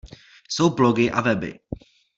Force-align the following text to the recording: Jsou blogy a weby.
Jsou 0.49 0.75
blogy 0.75 1.09
a 1.11 1.21
weby. 1.21 1.59